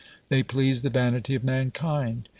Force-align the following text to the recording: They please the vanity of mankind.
They 0.29 0.41
please 0.41 0.81
the 0.81 0.89
vanity 0.89 1.35
of 1.35 1.43
mankind. 1.43 2.27